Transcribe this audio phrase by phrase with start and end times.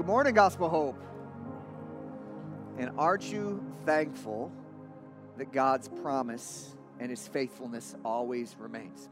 [0.00, 0.98] good morning, Gospel Hope.
[2.78, 4.50] And aren't you thankful
[5.36, 9.10] that God's promise and his faithfulness always remains?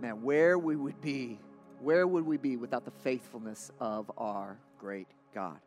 [0.00, 1.38] Man, where we would be,
[1.82, 5.58] where would we be without the faithfulness of our great God?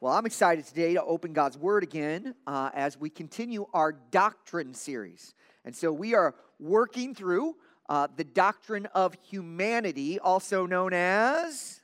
[0.00, 4.72] Well, I'm excited today to open God's Word again uh, as we continue our doctrine
[4.72, 5.34] series.
[5.64, 7.56] And so we are working through
[7.88, 11.80] uh, the doctrine of humanity, also known as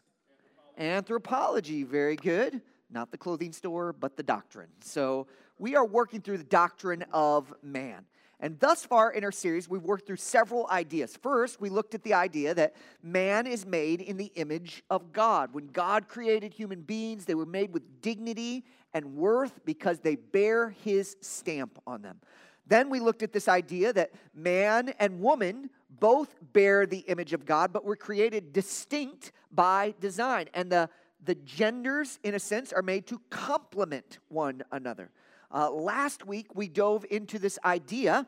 [0.78, 1.82] anthropology.
[1.82, 2.60] Very good.
[2.90, 4.68] Not the clothing store, but the doctrine.
[4.80, 5.26] So
[5.58, 8.04] we are working through the doctrine of man.
[8.42, 11.16] And thus far in our series, we've worked through several ideas.
[11.16, 15.54] First, we looked at the idea that man is made in the image of God.
[15.54, 20.70] When God created human beings, they were made with dignity and worth because they bear
[20.70, 22.18] his stamp on them.
[22.66, 27.44] Then we looked at this idea that man and woman both bear the image of
[27.44, 30.48] God, but were created distinct by design.
[30.54, 30.88] And the,
[31.24, 35.10] the genders, in a sense, are made to complement one another.
[35.52, 38.26] Uh, last week, we dove into this idea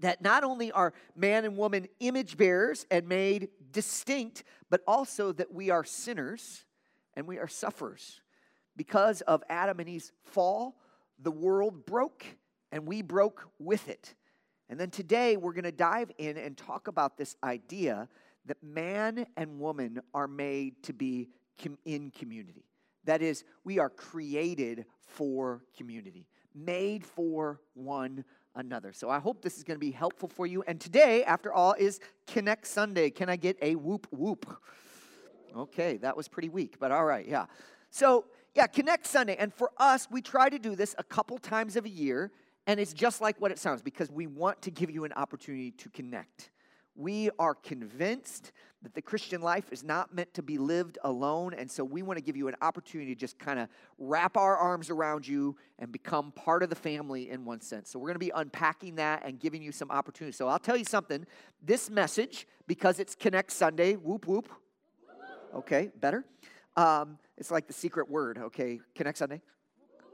[0.00, 5.52] that not only are man and woman image bearers and made distinct, but also that
[5.52, 6.64] we are sinners
[7.14, 8.20] and we are sufferers.
[8.76, 10.76] Because of Adam and Eve's fall,
[11.18, 12.24] the world broke
[12.70, 14.14] and we broke with it.
[14.68, 18.08] And then today we're going to dive in and talk about this idea
[18.46, 21.28] that man and woman are made to be
[21.84, 22.64] in community.
[23.04, 28.24] That is, we are created for community, made for one
[28.54, 28.92] another.
[28.92, 30.62] So I hope this is going to be helpful for you.
[30.66, 33.10] And today, after all, is Connect Sunday.
[33.10, 34.60] Can I get a whoop whoop?
[35.56, 37.46] Okay, that was pretty weak, but all right, yeah.
[37.90, 39.36] So, yeah, Connect Sunday.
[39.36, 42.30] And for us, we try to do this a couple times of a year
[42.68, 45.70] and it's just like what it sounds because we want to give you an opportunity
[45.72, 46.50] to connect.
[46.94, 48.52] We are convinced
[48.82, 51.54] that the Christian life is not meant to be lived alone.
[51.54, 54.56] And so we want to give you an opportunity to just kind of wrap our
[54.56, 57.88] arms around you and become part of the family in one sense.
[57.88, 60.36] So we're going to be unpacking that and giving you some opportunities.
[60.36, 61.24] So I'll tell you something
[61.62, 64.50] this message, because it's Connect Sunday, whoop, whoop.
[65.54, 66.24] Okay, better.
[66.76, 68.80] Um, it's like the secret word, okay?
[68.94, 69.40] Connect Sunday?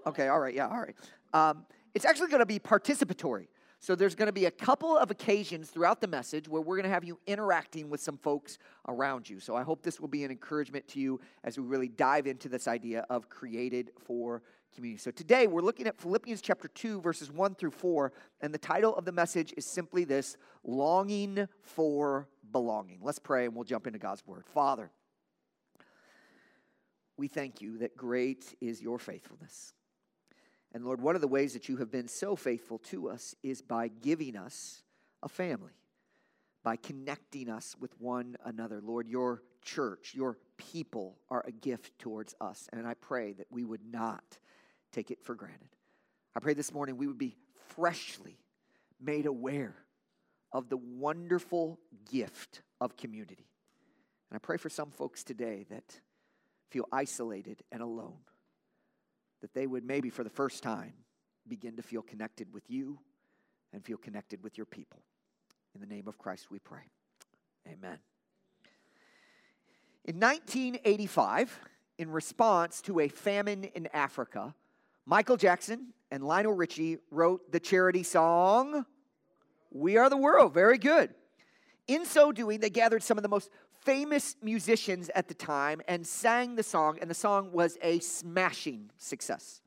[0.06, 0.94] Okay, all right, yeah, all right.
[1.32, 3.47] Um, it's actually going to be participatory.
[3.84, 6.84] So there's going to be a couple of occasions throughout the message where we're going
[6.84, 8.56] to have you interacting with some folks
[8.88, 9.41] around you.
[9.41, 12.49] So I hope this will be an encouragement to you as we really dive into
[12.49, 14.43] this idea of created for
[14.75, 14.99] community.
[14.99, 18.97] So today we're looking at Philippians chapter 2 verses 1 through 4 and the title
[18.97, 23.00] of the message is simply this, longing for belonging.
[23.03, 24.47] Let's pray and we'll jump into God's word.
[24.47, 24.91] Father,
[27.19, 29.75] we thank you that great is your faithfulness.
[30.75, 33.62] And Lord, one of the ways that you have been so faithful to us is
[33.62, 34.83] by giving us
[35.23, 35.73] a family,
[36.65, 38.81] by connecting us with one another.
[38.83, 42.69] Lord, your church, your people are a gift towards us.
[42.73, 44.25] And I pray that we would not
[44.91, 45.69] take it for granted.
[46.35, 47.37] I pray this morning we would be
[47.77, 48.37] freshly
[49.01, 49.77] made aware
[50.53, 51.79] of the wonderful
[52.11, 53.47] gift of community.
[54.29, 56.01] And I pray for some folks today that
[56.71, 58.19] feel isolated and alone
[59.44, 60.94] that they would maybe for the first time
[61.47, 62.99] begin to feel connected with you
[63.75, 65.03] and feel connected with your people.
[65.75, 66.81] In the name of Christ we pray.
[67.66, 67.99] Amen.
[70.06, 71.60] In 1985,
[71.99, 74.55] in response to a famine in Africa,
[75.05, 78.87] Michael Jackson and Lionel Richie wrote the charity song,
[79.71, 80.55] We Are the World.
[80.55, 81.11] Very good.
[81.87, 83.50] In so doing, they gathered some of the most
[83.84, 88.91] famous musicians at the time and sang the song, and the song was a smashing
[88.97, 89.61] success.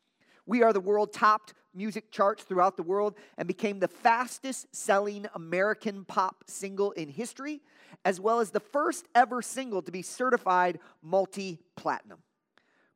[0.45, 5.27] We Are the World topped music charts throughout the world and became the fastest selling
[5.35, 7.61] American pop single in history,
[8.03, 12.19] as well as the first ever single to be certified multi platinum.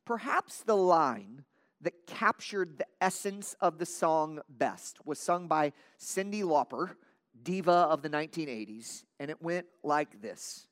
[0.06, 1.44] Perhaps the line
[1.82, 6.96] that captured the essence of the song best was sung by Cyndi Lauper,
[7.44, 10.68] diva of the 1980s, and it went like this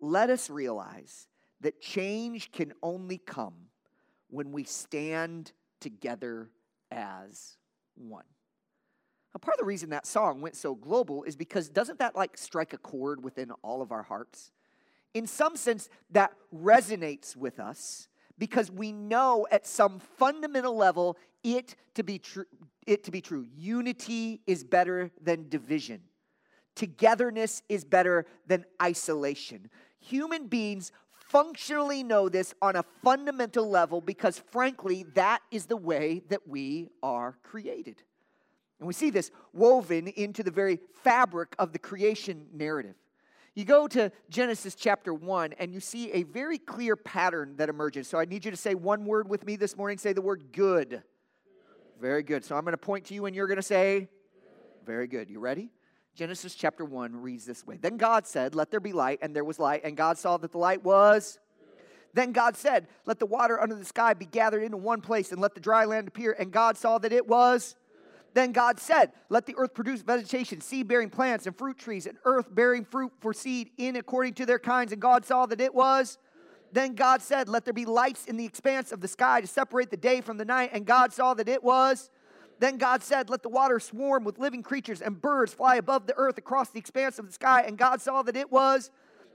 [0.00, 1.26] let us realize
[1.60, 3.54] that change can only come
[4.28, 6.50] when we stand together
[6.90, 7.56] as
[7.94, 8.24] one.
[9.34, 12.36] Now, part of the reason that song went so global is because doesn't that like
[12.36, 14.50] strike a chord within all of our hearts?
[15.14, 18.08] In some sense, that resonates with us
[18.38, 22.46] because we know at some fundamental level it to be true.
[22.86, 23.46] It to be true.
[23.56, 26.00] Unity is better than division.
[26.74, 29.68] Togetherness is better than isolation.
[30.00, 36.22] Human beings functionally know this on a fundamental level because, frankly, that is the way
[36.28, 38.02] that we are created.
[38.80, 42.96] And we see this woven into the very fabric of the creation narrative.
[43.54, 48.08] you go to Genesis chapter 1 and you see a very clear pattern that emerges.
[48.08, 49.98] So I need you to say one word with me this morning.
[49.98, 51.02] Say the word good.
[52.00, 52.44] Very good.
[52.44, 54.08] So I'm going to point to you and you're going to say,
[54.86, 55.28] Very good.
[55.28, 55.70] You ready?
[56.14, 59.44] Genesis chapter 1 reads this way Then God said, Let there be light, and there
[59.44, 61.38] was light, and God saw that the light was.
[62.12, 65.40] Then God said, Let the water under the sky be gathered into one place, and
[65.40, 66.34] let the dry land appear.
[66.38, 67.76] And God saw that it was.
[68.34, 72.18] Then God said, Let the earth produce vegetation, seed bearing plants, and fruit trees, and
[72.24, 74.92] earth bearing fruit for seed in according to their kinds.
[74.92, 76.18] And God saw that it was.
[76.72, 79.90] Then God said, Let there be lights in the expanse of the sky to separate
[79.90, 80.70] the day from the night.
[80.72, 82.10] And God saw that it was.
[82.60, 86.14] Then God said, Let the water swarm with living creatures and birds fly above the
[86.16, 87.64] earth across the expanse of the sky.
[87.66, 88.90] And God saw that it was.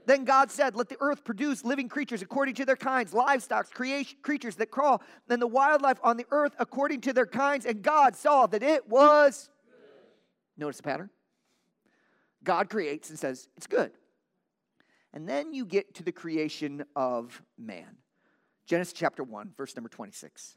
[0.06, 4.16] Then God said, Let the earth produce living creatures according to their kinds, livestock, creation,
[4.22, 7.66] creatures that crawl, and the wildlife on the earth according to their kinds.
[7.66, 9.50] And God saw that it was.
[10.56, 11.10] Notice the pattern?
[12.44, 13.90] God creates and says, It's good.
[15.12, 17.96] And then you get to the creation of man.
[18.66, 20.56] Genesis chapter 1, verse number 26.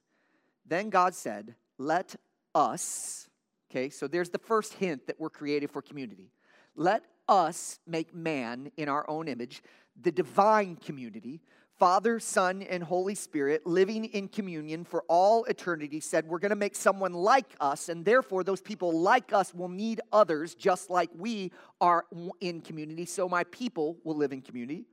[0.68, 2.16] Then God said, Let
[2.60, 3.30] us,
[3.72, 6.32] okay, so there's the first hint that we're created for community.
[6.76, 9.64] Let us make man in our own image,
[10.00, 11.42] the divine community,
[11.78, 16.58] Father, Son, and Holy Spirit living in communion for all eternity, said, We're going to
[16.58, 21.10] make someone like us, and therefore those people like us will need others just like
[21.16, 22.06] we are
[22.42, 24.86] in community, so my people will live in community.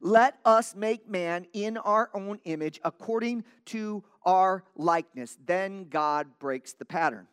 [0.00, 5.36] Let us make man in our own image according to our likeness.
[5.44, 7.26] Then God breaks the pattern.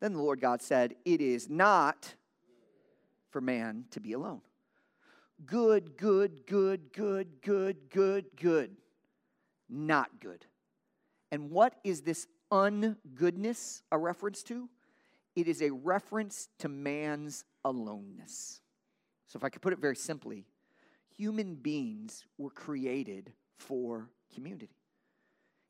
[0.00, 2.14] Then the Lord God said, It is not
[3.30, 4.40] for man to be alone.
[5.44, 8.76] Good, good, good, good, good, good, good.
[9.68, 10.46] Not good.
[11.30, 14.68] And what is this ungoodness a reference to?
[15.34, 18.60] It is a reference to man's aloneness.
[19.26, 20.46] So, if I could put it very simply,
[21.16, 24.70] human beings were created for community.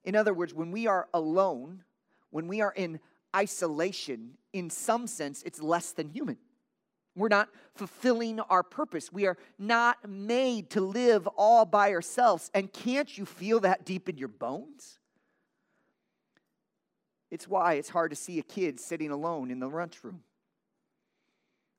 [0.04, 1.82] In other words, when we are alone,
[2.30, 3.00] when we are in
[3.34, 6.38] isolation, in some sense, it's less than human.
[7.14, 9.12] We're not fulfilling our purpose.
[9.12, 12.50] We are not made to live all by ourselves.
[12.52, 14.98] And can't you feel that deep in your bones?
[17.30, 20.22] It's why it's hard to see a kid sitting alone in the lunchroom.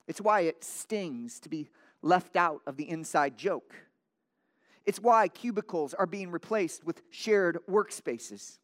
[0.06, 1.68] It's why it stings to be
[2.02, 3.74] left out of the inside joke.
[4.86, 8.58] It's why cubicles are being replaced with shared workspaces.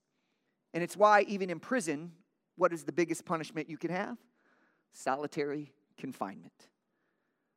[0.72, 2.12] And it's why, even in prison,
[2.56, 4.16] what is the biggest punishment you can have?
[4.92, 6.68] Solitary confinement.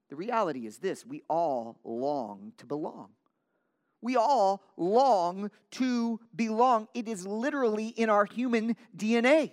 [0.10, 3.10] The reality is this we all long to belong.
[4.02, 6.88] We all long to belong.
[6.94, 9.52] It is literally in our human DNA.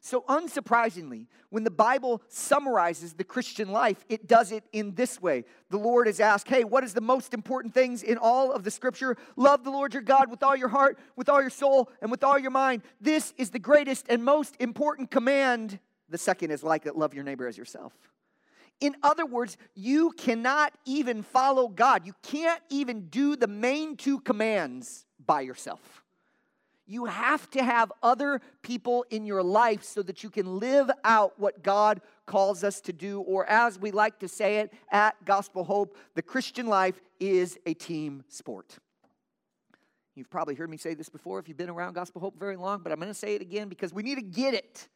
[0.00, 5.44] So, unsurprisingly, when the Bible summarizes the Christian life, it does it in this way.
[5.70, 8.70] The Lord is asked, Hey, what is the most important things in all of the
[8.70, 9.16] scripture?
[9.34, 12.22] Love the Lord your God with all your heart, with all your soul, and with
[12.22, 12.82] all your mind.
[13.00, 15.80] This is the greatest and most important command.
[16.08, 17.92] The second is like it love your neighbor as yourself.
[18.80, 22.06] In other words, you cannot even follow God.
[22.06, 26.04] You can't even do the main two commands by yourself.
[26.88, 31.38] You have to have other people in your life so that you can live out
[31.38, 35.62] what God calls us to do, or as we like to say it at Gospel
[35.62, 38.78] Hope, the Christian life is a team sport.
[40.16, 42.80] You've probably heard me say this before if you've been around Gospel Hope very long,
[42.82, 44.88] but I'm going to say it again because we need to get it.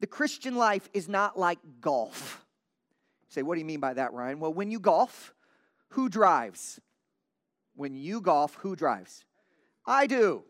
[0.00, 2.44] The Christian life is not like golf
[3.30, 4.40] say, what do you mean by that, Ryan?
[4.40, 5.32] Well, when you golf,
[5.90, 6.80] who drives?
[7.74, 9.24] When you golf, who drives?
[9.86, 10.44] I do.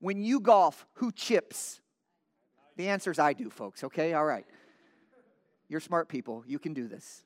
[0.00, 1.80] When you golf, who chips?
[2.76, 4.14] The answer is I do, folks, okay?
[4.14, 4.46] All right.
[5.68, 6.44] You're smart people.
[6.46, 7.24] You can do this.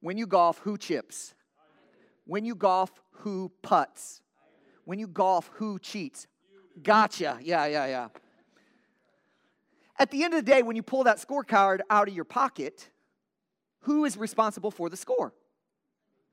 [0.00, 1.34] When you golf, who chips?
[2.24, 4.22] When you golf, who puts?
[4.84, 6.26] When you golf, who cheats?
[6.82, 7.38] Gotcha.
[7.42, 8.08] Yeah, yeah, yeah.
[9.98, 12.88] At the end of the day, when you pull that scorecard out of your pocket,
[13.80, 15.34] who is responsible for the score?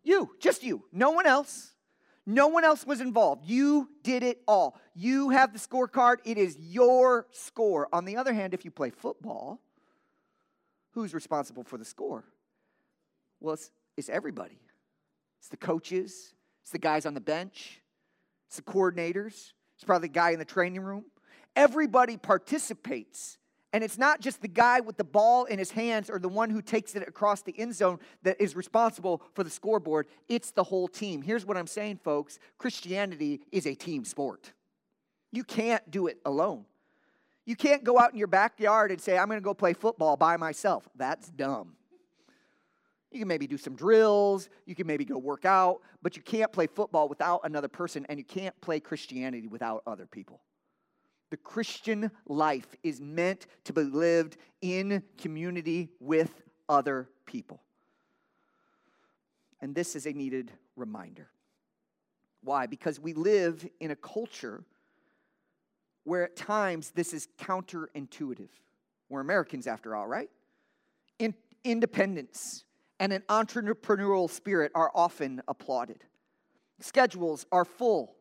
[0.04, 1.74] You, just you, no one else.
[2.30, 3.44] No one else was involved.
[3.50, 4.80] You did it all.
[4.94, 6.18] You have the scorecard.
[6.26, 7.90] It is your score.
[7.92, 9.60] On the other hand, if you play football,
[10.92, 12.24] who's responsible for the score?
[13.40, 14.60] Well, it's, it's everybody.
[15.40, 17.82] It's the coaches, it's the guys on the bench,
[18.46, 21.06] it's the coordinators, it's probably the guy in the training room.
[21.56, 23.39] Everybody participates
[23.72, 26.50] and it's not just the guy with the ball in his hands or the one
[26.50, 30.08] who takes it across the end zone that is responsible for the scoreboard.
[30.28, 31.22] It's the whole team.
[31.22, 34.54] Here's what I'm saying, folks Christianity is a team sport.
[35.32, 36.66] You can't do it alone.
[37.46, 40.18] You can't go out in your backyard and say, I'm going to go play football
[40.18, 40.88] by myself.
[40.96, 41.74] That's dumb.
[43.12, 46.52] You can maybe do some drills, you can maybe go work out, but you can't
[46.52, 50.42] play football without another person, and you can't play Christianity without other people.
[51.30, 57.62] The Christian life is meant to be lived in community with other people.
[59.62, 61.28] And this is a needed reminder.
[62.42, 62.66] Why?
[62.66, 64.64] Because we live in a culture
[66.04, 68.50] where at times this is counterintuitive.
[69.10, 70.30] We're Americans after all, right?
[71.20, 72.64] In- independence
[73.00, 76.04] and an entrepreneurial spirit are often applauded.
[76.80, 78.16] Schedules are full,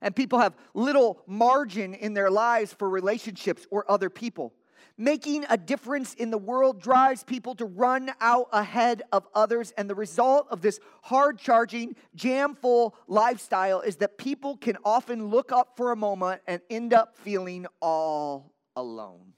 [0.00, 4.52] and people have little margin in their lives for relationships or other people.
[4.98, 9.90] Making a difference in the world drives people to run out ahead of others, and
[9.90, 15.52] the result of this hard charging, jam full lifestyle is that people can often look
[15.52, 19.34] up for a moment and end up feeling all alone.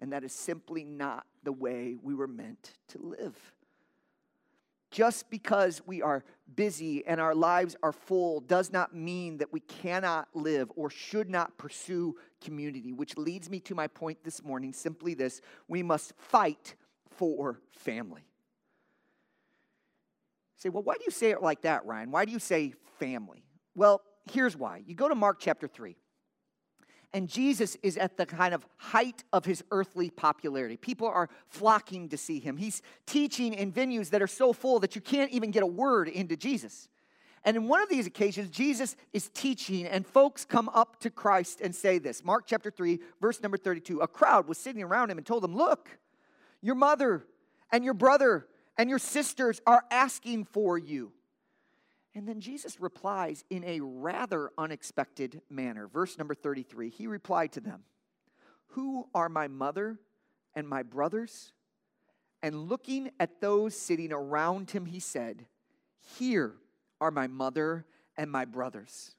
[0.00, 3.36] And that is simply not the way we were meant to live.
[4.96, 6.24] Just because we are
[6.54, 11.28] busy and our lives are full does not mean that we cannot live or should
[11.28, 16.14] not pursue community, which leads me to my point this morning simply this we must
[16.16, 16.76] fight
[17.10, 18.22] for family.
[20.54, 22.10] You say, well, why do you say it like that, Ryan?
[22.10, 23.44] Why do you say family?
[23.74, 24.00] Well,
[24.32, 24.82] here's why.
[24.86, 25.94] You go to Mark chapter 3
[27.16, 30.76] and Jesus is at the kind of height of his earthly popularity.
[30.76, 32.58] People are flocking to see him.
[32.58, 36.08] He's teaching in venues that are so full that you can't even get a word
[36.08, 36.90] into Jesus.
[37.42, 41.62] And in one of these occasions, Jesus is teaching, and folks come up to Christ
[41.62, 44.00] and say this Mark chapter 3, verse number 32.
[44.00, 45.98] A crowd was sitting around him and told him, Look,
[46.60, 47.24] your mother
[47.72, 48.46] and your brother
[48.76, 51.12] and your sisters are asking for you.
[52.16, 55.86] And then Jesus replies in a rather unexpected manner.
[55.86, 57.84] Verse number 33 He replied to them,
[58.68, 60.00] Who are my mother
[60.54, 61.52] and my brothers?
[62.42, 65.44] And looking at those sitting around him, he said,
[66.16, 66.54] Here
[67.02, 67.84] are my mother
[68.16, 69.14] and my brothers.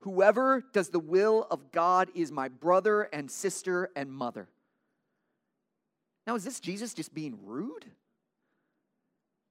[0.00, 4.48] Whoever does the will of God is my brother and sister and mother.
[6.26, 7.84] Now, is this Jesus just being rude?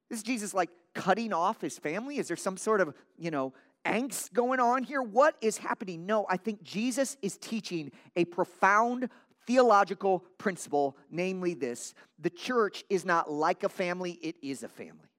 [0.10, 2.18] Is Jesus like cutting off his family?
[2.18, 3.54] Is there some sort of, you know,
[3.86, 5.02] angst going on here?
[5.02, 6.06] What is happening?
[6.06, 9.10] No, I think Jesus is teaching a profound
[9.46, 15.10] theological principle, namely this the church is not like a family, it is a family.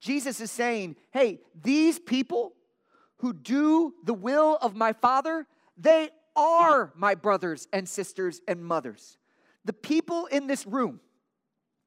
[0.00, 2.52] Jesus is saying, hey, these people
[3.18, 9.18] who do the will of my Father, they are my brothers and sisters and mothers.
[9.64, 11.00] The people in this room,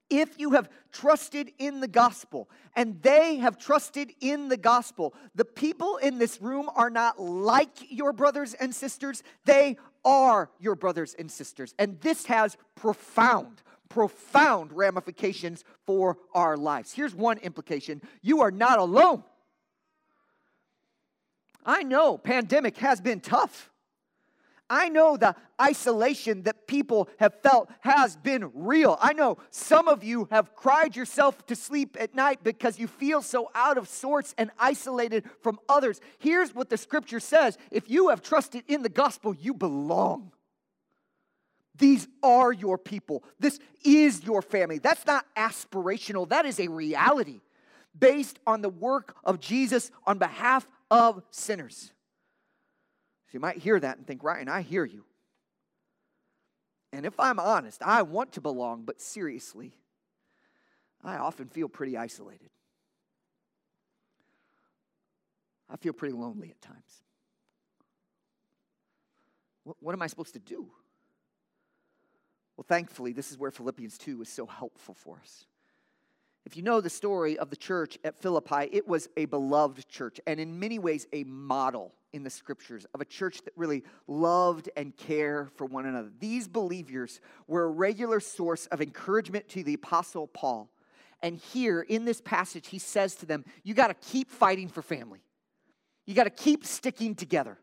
[0.09, 5.45] if you have trusted in the gospel and they have trusted in the gospel, the
[5.45, 11.15] people in this room are not like your brothers and sisters, they are your brothers
[11.17, 11.75] and sisters.
[11.77, 16.93] And this has profound, profound ramifications for our lives.
[16.93, 19.23] Here's one implication you are not alone.
[21.65, 23.69] I know pandemic has been tough.
[24.69, 28.97] I know the isolation that people have felt has been real.
[29.01, 33.21] I know some of you have cried yourself to sleep at night because you feel
[33.21, 36.01] so out of sorts and isolated from others.
[36.19, 40.31] Here's what the scripture says if you have trusted in the gospel, you belong.
[41.77, 43.24] These are your people.
[43.39, 44.79] This is your family.
[44.79, 47.41] That's not aspirational, that is a reality
[47.97, 51.91] based on the work of Jesus on behalf of sinners.
[53.27, 55.03] So you might hear that and think, Ryan, I hear you.
[56.93, 59.74] And if I'm honest, I want to belong, but seriously,
[61.03, 62.50] I often feel pretty isolated.
[65.69, 67.01] I feel pretty lonely at times.
[69.65, 70.72] What, what, am I supposed to do?
[72.55, 75.46] Well, thankfully, this is where Philippians 2 is so helpful for us.
[76.47, 80.21] If you know the story of the church at Philippi, it was a beloved church
[80.25, 84.69] and in many ways a model in the scriptures of a church that really loved
[84.77, 86.09] and cared for one another.
[86.21, 90.69] These believers were a regular source of encouragement to the apostle Paul.
[91.21, 94.81] And here in this passage, he says to them, You got to keep fighting for
[94.81, 95.19] family.
[96.05, 97.57] You got to keep sticking together.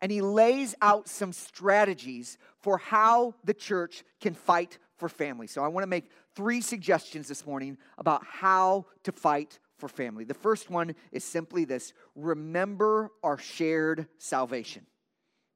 [0.00, 5.46] And he lays out some strategies for how the church can fight for family.
[5.46, 10.24] So I want to make three suggestions this morning about how to fight for family.
[10.24, 14.86] The first one is simply this remember our shared salvation.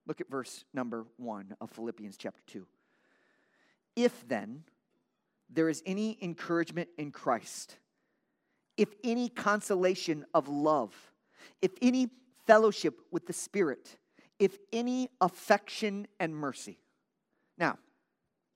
[0.06, 2.66] Look at verse number one of Philippians chapter 2.
[3.96, 4.64] If then
[5.50, 7.76] there is any encouragement in Christ,
[8.76, 10.94] if any consolation of love,
[11.60, 12.08] if any
[12.46, 13.98] fellowship with the Spirit,
[14.38, 16.78] if any affection and mercy.
[17.58, 17.78] Now,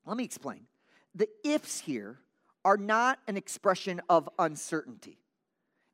[0.07, 0.67] let me explain.
[1.15, 2.19] The ifs here
[2.65, 5.19] are not an expression of uncertainty.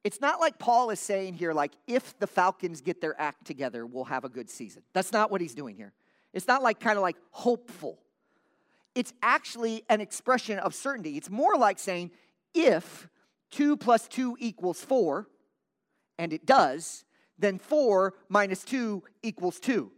[0.04, 3.84] It's not like Paul is saying here, like, if the Falcons get their act together,
[3.84, 4.82] we'll have a good season.
[4.92, 5.92] That's not what he's doing here.
[6.32, 7.98] It's not like kind of like hopeful.
[8.94, 11.16] It's actually an expression of certainty.
[11.16, 12.10] It's more like saying,
[12.54, 13.08] if
[13.50, 15.26] 2 plus 2 equals 4,
[16.18, 17.04] and it does,
[17.38, 19.90] then 4 minus 2 equals 2.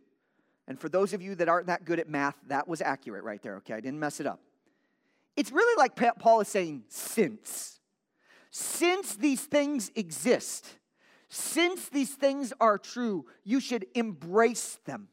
[0.67, 3.43] And for those of you that aren't that good at math, that was accurate right
[3.43, 3.75] there, okay?
[3.75, 4.41] I didn't mess it up.
[5.41, 7.81] It's really like Paul is saying, since.
[8.51, 10.67] Since these things exist,
[11.31, 15.09] since these things are true, you should embrace them.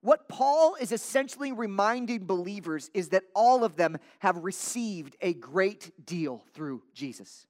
[0.00, 6.06] What Paul is essentially reminding believers is that all of them have received a great
[6.06, 7.46] deal through Jesus.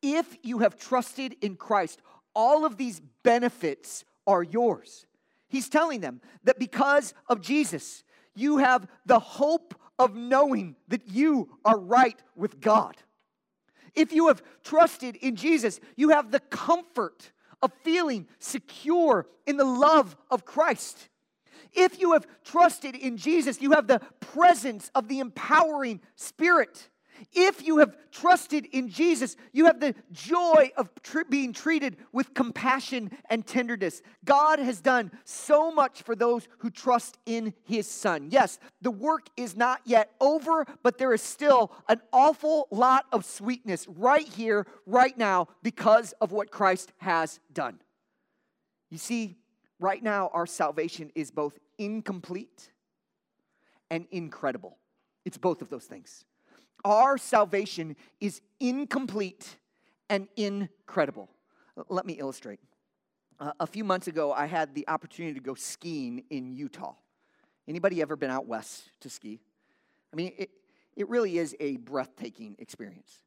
[0.00, 2.02] If you have trusted in Christ,
[2.36, 5.06] all of these benefits are yours.
[5.48, 8.04] He's telling them that because of Jesus,
[8.36, 12.96] you have the hope of knowing that you are right with God.
[13.94, 17.30] If you have trusted in Jesus, you have the comfort
[17.62, 21.08] of feeling secure in the love of Christ.
[21.72, 26.88] If you have trusted in Jesus, you have the presence of the empowering Spirit.
[27.32, 32.34] If you have trusted in Jesus, you have the joy of tr- being treated with
[32.34, 34.02] compassion and tenderness.
[34.24, 38.28] God has done so much for those who trust in his Son.
[38.30, 43.24] Yes, the work is not yet over, but there is still an awful lot of
[43.24, 47.80] sweetness right here, right now, because of what Christ has done.
[48.90, 49.36] You see,
[49.78, 52.70] right now, our salvation is both incomplete
[53.90, 54.78] and incredible.
[55.24, 56.24] It's both of those things
[56.84, 59.56] our salvation is incomplete
[60.08, 61.28] and incredible.
[61.88, 62.60] Let me illustrate.
[63.40, 66.94] Uh, a few months ago, I had the opportunity to go skiing in Utah.
[67.66, 69.40] Anybody ever been out west to ski?
[70.12, 70.50] I mean, it,
[70.96, 73.22] it really is a breathtaking experience.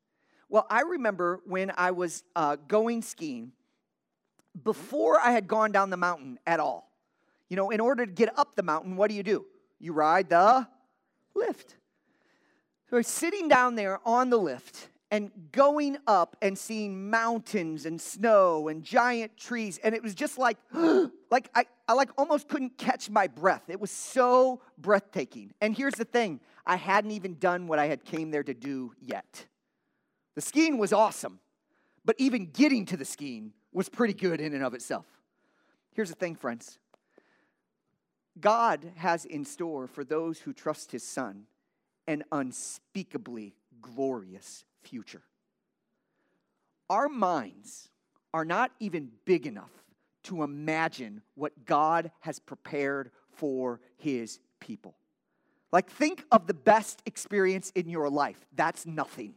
[0.50, 3.52] Well, I remember when I was uh, going skiing,
[4.64, 6.92] before I had gone down the mountain at all,
[7.50, 9.46] you know, in order to get up the mountain, what do you do?
[9.80, 10.68] You ride the
[11.34, 11.76] lift.
[12.96, 18.70] We're sitting down there on the lift and going up and seeing mountains and snow
[18.70, 19.78] and giant trees.
[19.84, 20.58] And it was just like
[21.30, 23.64] like I, I like almost couldn't catch my breath.
[23.68, 25.52] It was so breathtaking.
[25.60, 26.40] And here's the thing.
[26.66, 29.46] I hadn't even done what i had came there to do yet.
[30.36, 31.42] The skiing was awesome
[32.06, 35.06] but even getting to the skiing was pretty good in and of itself.
[35.92, 36.80] Here's the thing friends.
[38.40, 41.48] God has in store for those who trust his son
[42.08, 45.24] an unspeakably glorious future.
[46.90, 47.90] Our minds
[48.34, 49.72] are not even big enough
[50.24, 54.96] to imagine what God has prepared for his people.
[55.72, 58.46] Like, think of the best experience in your life.
[58.56, 59.36] That's nothing.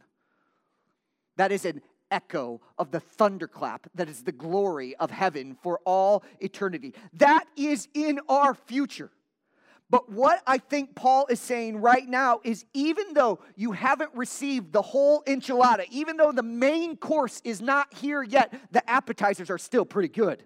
[1.37, 6.23] That is an echo of the thunderclap that is the glory of heaven for all
[6.39, 6.93] eternity.
[7.13, 9.11] That is in our future.
[9.89, 14.71] But what I think Paul is saying right now is even though you haven't received
[14.71, 19.57] the whole enchilada, even though the main course is not here yet, the appetizers are
[19.57, 20.43] still pretty good.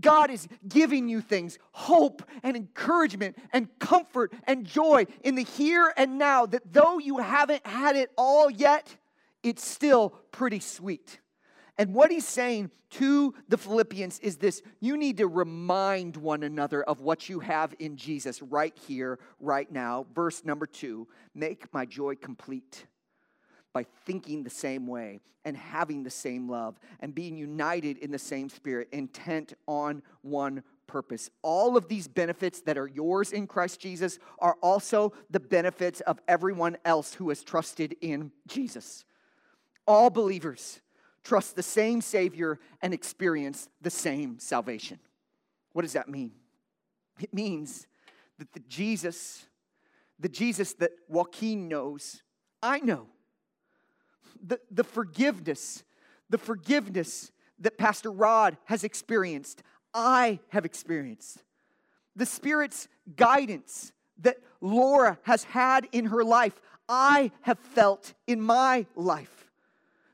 [0.00, 5.92] God is giving you things, hope and encouragement and comfort and joy in the here
[5.96, 8.96] and now that though you haven't had it all yet,
[9.42, 11.20] it's still pretty sweet.
[11.78, 16.82] And what he's saying to the Philippians is this you need to remind one another
[16.82, 20.06] of what you have in Jesus right here, right now.
[20.14, 22.86] Verse number two make my joy complete
[23.72, 28.18] by thinking the same way and having the same love and being united in the
[28.18, 31.30] same spirit, intent on one purpose.
[31.42, 36.18] All of these benefits that are yours in Christ Jesus are also the benefits of
[36.26, 39.04] everyone else who has trusted in Jesus.
[39.86, 40.80] All believers
[41.28, 44.98] trust the same Savior and experience the same salvation.
[45.74, 46.32] What does that mean?
[47.20, 47.86] It means
[48.38, 49.44] that the Jesus,
[50.18, 52.22] the Jesus that Joaquin knows,
[52.62, 53.08] I know.
[54.42, 55.84] The, the forgiveness,
[56.30, 59.62] the forgiveness that Pastor Rod has experienced,
[59.92, 61.42] I have experienced.
[62.16, 68.86] The Spirit's guidance that Laura has had in her life, I have felt in my
[68.96, 69.37] life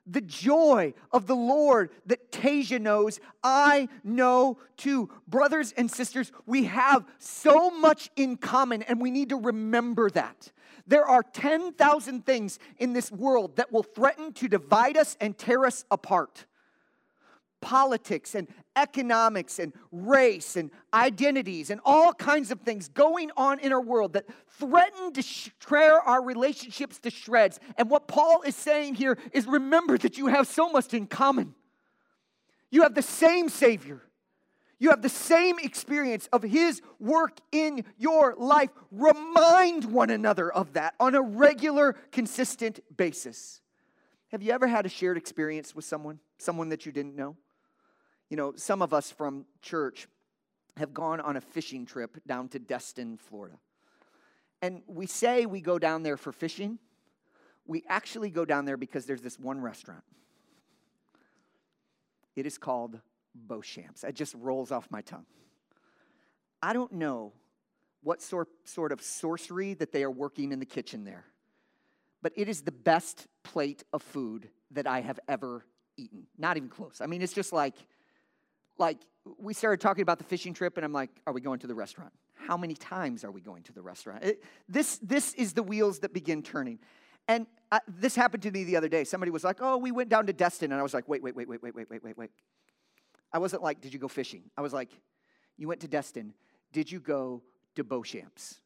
[0.07, 5.11] the joy of the Lord that Tasia knows, I know too.
[5.27, 10.53] Brothers and sisters, we have so much in common, and we need to remember that.
[10.87, 15.65] There are 10,000 things in this world that will threaten to divide us and tear
[15.65, 16.45] us apart.
[17.65, 18.47] Politics and
[18.77, 24.13] economics and race and identities and all kinds of things going on in our world
[24.13, 24.27] that
[24.59, 25.23] threaten to
[25.67, 27.59] tear our relationships to shreds.
[27.79, 31.55] And what Paul is saying here is remember that you have so much in common.
[32.71, 34.03] You have the same Savior.
[34.79, 38.69] You have the same experience of His work in your life.
[38.91, 43.63] Remind one another of that on a regular, consistent basis.
[44.33, 47.37] Have you ever had a shared experience with someone, someone that you didn't know?
[48.31, 50.09] You know, some of us from church
[50.77, 53.57] have gone on a fishing trip down to Destin, Florida.
[54.61, 56.79] And we say we go down there for fishing.
[57.67, 60.03] We actually go down there because there's this one restaurant.
[62.35, 62.99] It is called
[63.47, 64.05] Boshamps.
[64.05, 65.27] It just rolls off my tongue.
[66.63, 67.33] I don't know
[68.03, 71.25] what sort, sort of sorcery that they are working in the kitchen there,
[72.23, 75.65] but it is the best plate of food that I have ever
[75.97, 76.27] eaten.
[76.39, 77.01] Not even close.
[77.01, 77.75] I mean, it's just like,
[78.79, 78.99] like
[79.39, 81.75] we started talking about the fishing trip, and I'm like, are we going to the
[81.75, 82.13] restaurant?
[82.35, 84.23] How many times are we going to the restaurant?
[84.25, 86.79] It, this, this is the wheels that begin turning.
[87.27, 89.05] And uh, this happened to me the other day.
[89.05, 90.73] Somebody was like, oh, we went down to Destin.
[90.73, 92.31] And I was like, wait, wait, wait, wait, wait, wait, wait, wait, wait.
[93.33, 94.43] I wasn't like, did you go fishing?
[94.59, 94.91] I was like,
[95.57, 96.35] you went to Destin.
[96.73, 97.43] Did you go
[97.77, 98.59] to Boshamps?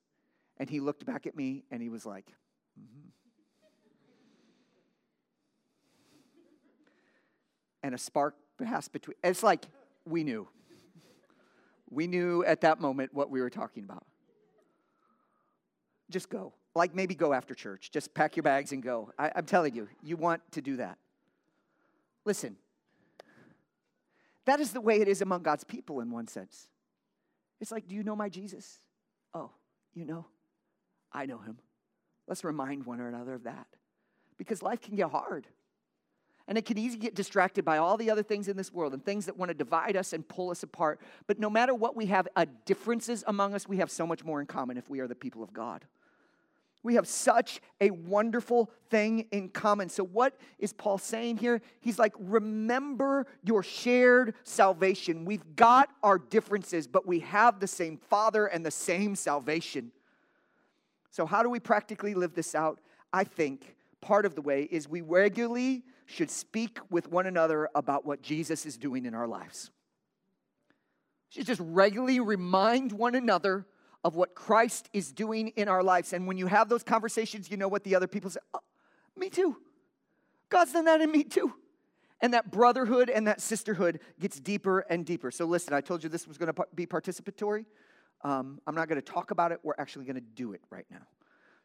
[0.56, 2.26] And he looked back at me and he was like,
[2.78, 3.08] mm-hmm.
[7.82, 9.14] and a spark passed between.
[9.22, 9.66] It's like
[10.08, 10.48] we knew.
[11.90, 14.06] We knew at that moment what we were talking about.
[16.10, 16.54] Just go.
[16.74, 17.90] Like maybe go after church.
[17.90, 19.10] Just pack your bags and go.
[19.18, 20.98] I, I'm telling you, you want to do that.
[22.24, 22.56] Listen,
[24.44, 26.68] that is the way it is among God's people in one sense.
[27.60, 28.78] It's like, do you know my Jesus?
[29.34, 29.50] Oh,
[29.94, 30.26] you know?
[31.12, 31.58] I know him.
[32.26, 33.66] Let's remind one another of that.
[34.36, 35.46] Because life can get hard.
[36.48, 39.04] And it can easily get distracted by all the other things in this world and
[39.04, 40.98] things that want to divide us and pull us apart.
[41.26, 44.40] But no matter what we have uh, differences among us, we have so much more
[44.40, 45.84] in common if we are the people of God.
[46.82, 49.88] We have such a wonderful thing in common.
[49.88, 51.60] So, what is Paul saying here?
[51.80, 55.24] He's like, remember your shared salvation.
[55.24, 59.92] We've got our differences, but we have the same Father and the same salvation.
[61.10, 62.80] So, how do we practically live this out?
[63.12, 68.06] I think part of the way is we regularly should speak with one another about
[68.06, 69.70] what Jesus is doing in our lives.
[71.28, 73.66] Should just regularly remind one another
[74.02, 76.14] of what Christ is doing in our lives.
[76.14, 78.60] And when you have those conversations, you know what the other people say oh,
[79.16, 79.58] Me too.
[80.48, 81.52] God's done that in me too.
[82.22, 85.30] And that brotherhood and that sisterhood gets deeper and deeper.
[85.30, 87.66] So, listen, I told you this was going to be participatory.
[88.24, 89.60] Um, I'm not going to talk about it.
[89.62, 91.06] We're actually going to do it right now.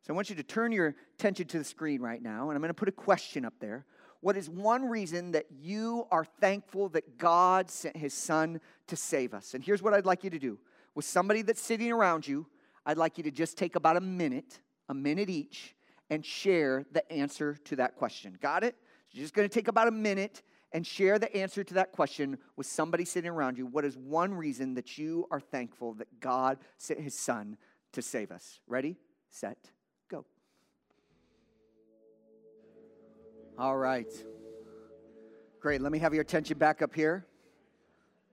[0.01, 2.61] So, I want you to turn your attention to the screen right now, and I'm
[2.61, 3.85] going to put a question up there.
[4.23, 9.33] What is one reason that you are thankful that God sent his son to save
[9.33, 9.53] us?
[9.53, 10.59] And here's what I'd like you to do.
[10.95, 12.47] With somebody that's sitting around you,
[12.85, 15.75] I'd like you to just take about a minute, a minute each,
[16.09, 18.37] and share the answer to that question.
[18.41, 18.77] Got it?
[19.09, 22.37] So you're just to take about a minute and share the answer to that question
[22.55, 23.65] with somebody sitting around you.
[23.65, 27.57] What is one reason that you are thankful that God sent his son
[27.91, 28.61] to save us?
[28.67, 28.95] Ready,
[29.29, 29.69] set,
[33.55, 34.11] All right.
[35.59, 35.79] Great.
[35.79, 37.23] Let me have your attention back up here.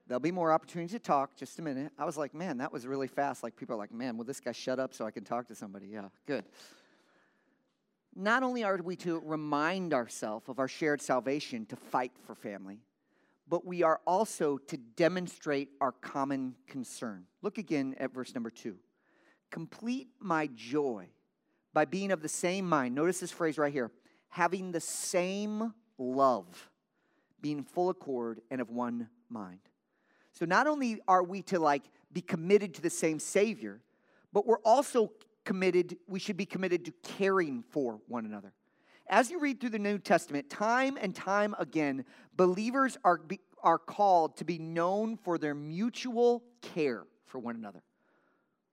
[0.07, 1.35] There'll be more opportunities to talk.
[1.35, 1.91] Just a minute.
[1.99, 3.43] I was like, man, that was really fast.
[3.43, 5.55] Like, people are like, man, will this guy shut up so I can talk to
[5.55, 5.87] somebody?
[5.87, 6.43] Yeah, good.
[8.15, 12.79] Not only are we to remind ourselves of our shared salvation to fight for family,
[13.47, 17.25] but we are also to demonstrate our common concern.
[17.43, 18.77] Look again at verse number two.
[19.51, 21.09] Complete my joy
[21.73, 22.95] by being of the same mind.
[22.95, 23.91] Notice this phrase right here
[24.31, 26.69] having the same love,
[27.41, 29.59] being full accord and of one mind.
[30.31, 33.81] So not only are we to like be committed to the same Savior,
[34.33, 35.11] but we're also
[35.43, 38.53] committed, we should be committed to caring for one another.
[39.07, 42.05] As you read through the New Testament, time and time again,
[42.37, 47.83] believers are, be, are called to be known for their mutual care for one another.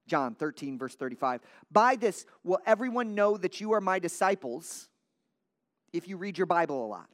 [0.07, 1.40] John 13, verse 35.
[1.73, 4.88] By this will everyone know that you are my disciples
[5.92, 7.09] if you read your Bible a lot?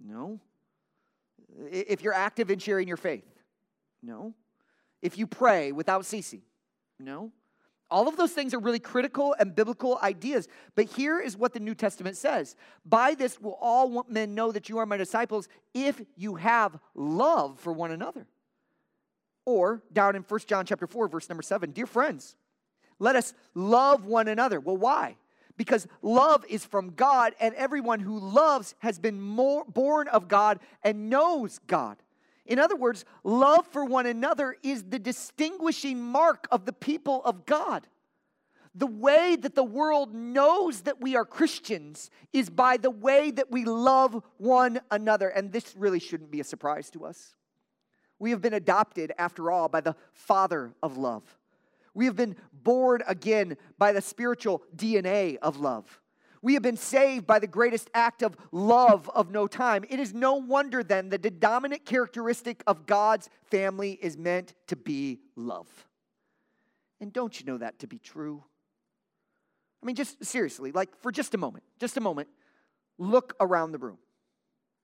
[0.00, 0.40] No.
[1.70, 3.24] If you're active in sharing your faith?
[4.02, 4.34] No.
[5.00, 6.42] If you pray without ceasing?
[6.98, 7.32] No.
[7.90, 10.48] All of those things are really critical and biblical ideas.
[10.74, 14.68] But here is what the New Testament says By this will all men know that
[14.68, 18.26] you are my disciples if you have love for one another.
[19.44, 22.36] Or down in 1 John chapter 4, verse number 7, dear friends,
[22.98, 24.60] let us love one another.
[24.60, 25.16] Well, why?
[25.56, 30.60] Because love is from God, and everyone who loves has been more, born of God
[30.82, 31.96] and knows God.
[32.44, 37.46] In other words, love for one another is the distinguishing mark of the people of
[37.46, 37.86] God.
[38.74, 43.50] The way that the world knows that we are Christians is by the way that
[43.50, 45.28] we love one another.
[45.28, 47.34] And this really shouldn't be a surprise to us.
[48.18, 51.22] We have been adopted, after all, by the Father of love.
[51.94, 56.00] We have been born again by the spiritual DNA of love.
[56.42, 59.84] We have been saved by the greatest act of love of no time.
[59.88, 64.74] It is no wonder then that the dominant characteristic of God's family is meant to
[64.74, 65.68] be love.
[67.00, 68.42] And don't you know that to be true?
[69.82, 72.28] I mean, just seriously, like for just a moment, just a moment,
[72.98, 73.98] look around the room.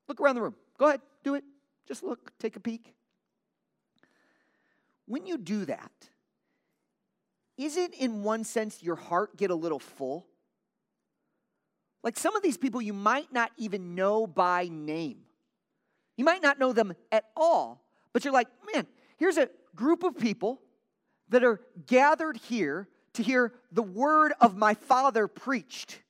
[0.09, 0.55] Look around the room.
[0.79, 1.45] Go ahead, do it.
[1.87, 2.95] Just look, take a peek.
[5.07, 5.93] When you do that,
[7.59, 10.27] isn't in one sense your heart get a little full?
[12.03, 15.19] Like some of these people you might not even know by name.
[16.17, 18.87] You might not know them at all, but you're like, man,
[19.19, 20.61] here's a group of people
[21.29, 26.01] that are gathered here to hear the word of my Father preached.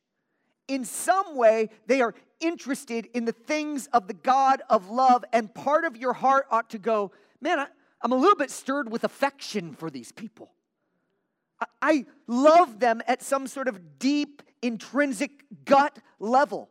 [0.69, 5.53] In some way, they are interested in the things of the God of love, and
[5.53, 7.67] part of your heart ought to go, man, I,
[8.05, 10.53] am a little bit stirred with affection for these people.
[11.83, 15.31] I, love them at some sort of deep intrinsic
[15.65, 16.69] gut level.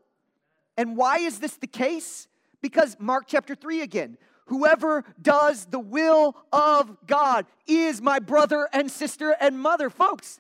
[0.78, 2.28] And why is this the case?
[2.62, 8.92] Because Mark chapter 3 again, whoever does the will of God is my brother and
[8.92, 9.90] sister and mother.
[9.90, 10.40] Folks,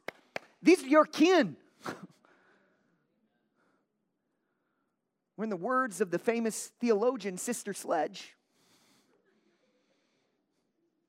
[0.61, 1.57] these are your kin.
[5.35, 8.35] We're in the words of the famous theologian Sister Sledge.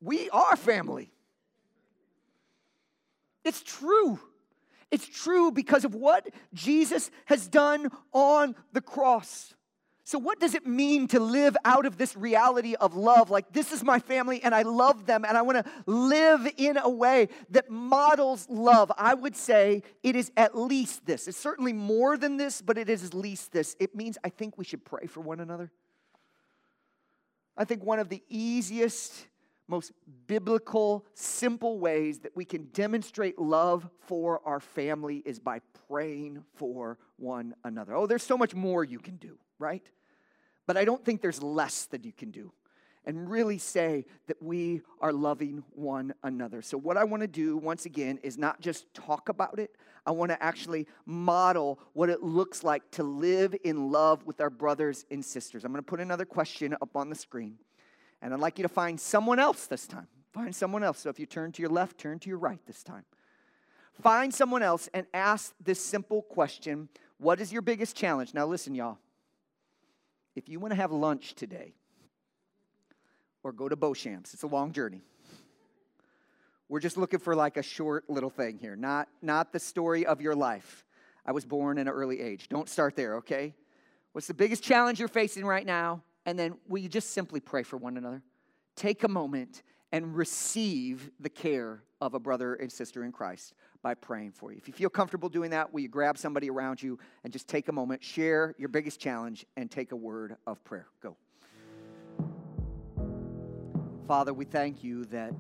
[0.00, 1.12] We are family.
[3.44, 4.20] It's true.
[4.90, 9.54] It's true because of what Jesus has done on the cross.
[10.08, 13.28] So, what does it mean to live out of this reality of love?
[13.28, 16.78] Like, this is my family and I love them and I want to live in
[16.78, 18.90] a way that models love.
[18.96, 21.28] I would say it is at least this.
[21.28, 23.76] It's certainly more than this, but it is at least this.
[23.78, 25.70] It means I think we should pray for one another.
[27.54, 29.26] I think one of the easiest
[29.68, 29.92] most
[30.26, 36.98] biblical, simple ways that we can demonstrate love for our family is by praying for
[37.16, 37.94] one another.
[37.94, 39.86] Oh, there's so much more you can do, right?
[40.66, 42.52] But I don't think there's less that you can do
[43.04, 46.60] and really say that we are loving one another.
[46.60, 49.70] So, what I want to do once again is not just talk about it,
[50.04, 54.50] I want to actually model what it looks like to live in love with our
[54.50, 55.64] brothers and sisters.
[55.64, 57.56] I'm going to put another question up on the screen.
[58.20, 60.08] And I'd like you to find someone else this time.
[60.32, 61.00] Find someone else.
[61.00, 63.04] So if you turn to your left, turn to your right this time.
[64.02, 68.34] Find someone else and ask this simple question What is your biggest challenge?
[68.34, 68.98] Now, listen, y'all.
[70.36, 71.74] If you want to have lunch today
[73.42, 75.02] or go to Boshamps, it's a long journey.
[76.68, 80.20] We're just looking for like a short little thing here, not, not the story of
[80.20, 80.84] your life.
[81.24, 82.48] I was born in an early age.
[82.48, 83.54] Don't start there, okay?
[84.12, 86.02] What's the biggest challenge you're facing right now?
[86.28, 88.20] And then will you just simply pray for one another?
[88.76, 89.62] Take a moment
[89.92, 94.58] and receive the care of a brother and sister in Christ by praying for you.
[94.58, 97.68] If you feel comfortable doing that, will you grab somebody around you and just take
[97.68, 100.88] a moment, share your biggest challenge, and take a word of prayer?
[101.02, 101.16] Go.
[104.06, 105.34] Father, we thank you that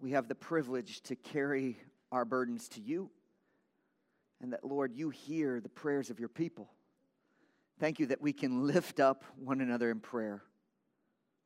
[0.00, 1.76] we have the privilege to carry
[2.10, 3.10] our burdens to you,
[4.40, 6.70] and that, Lord, you hear the prayers of your people.
[7.80, 10.42] Thank you that we can lift up one another in prayer.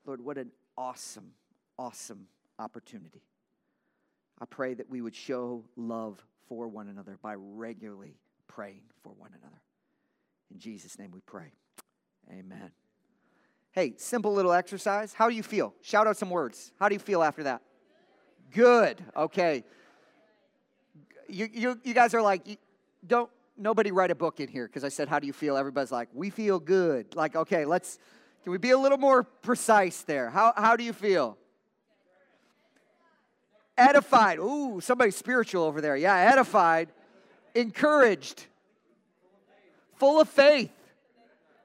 [0.04, 1.30] Lord, what an awesome,
[1.78, 2.26] awesome
[2.58, 3.22] opportunity.
[4.40, 8.16] I pray that we would show love for one another by regularly
[8.48, 9.62] praying for one another.
[10.52, 11.52] In Jesus' name we pray.
[12.28, 12.72] Amen.
[13.70, 15.14] Hey, simple little exercise.
[15.14, 15.72] How do you feel?
[15.82, 16.72] Shout out some words.
[16.80, 17.62] How do you feel after that?
[18.50, 19.00] Good.
[19.16, 19.62] Okay.
[21.28, 22.58] You, you, you guys are like,
[23.06, 25.56] don't, nobody write a book in here because I said, How do you feel?
[25.56, 27.14] Everybody's like, We feel good.
[27.14, 27.98] Like, okay, let's,
[28.42, 30.30] can we be a little more precise there?
[30.30, 31.38] How, how do you feel?
[33.76, 34.38] Edified.
[34.38, 35.96] Ooh, somebody spiritual over there.
[35.96, 36.90] Yeah, edified.
[37.54, 38.46] Encouraged.
[39.96, 40.70] Full of faith.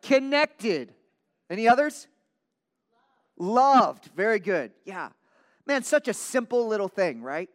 [0.02, 0.94] Connected.
[1.50, 2.08] Any others?
[3.38, 4.10] Loved.
[4.16, 4.72] Very good.
[4.86, 5.10] Yeah.
[5.66, 7.50] Man, such a simple little thing, right?